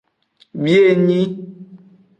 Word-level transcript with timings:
Bienyi. 0.61 1.21